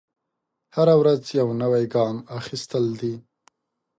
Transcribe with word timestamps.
هره 0.75 0.95
ورځ 1.01 1.21
یو 1.39 1.49
نوی 1.61 1.83
ګام 1.93 2.15
اخیستل 2.39 2.85
دی. 2.99 3.13